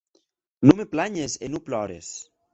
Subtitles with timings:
[0.65, 2.07] Non me planhes e non plores!